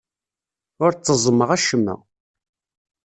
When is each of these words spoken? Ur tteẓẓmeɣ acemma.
Ur 0.83 0.91
tteẓẓmeɣ 0.93 1.49
acemma. 1.55 1.95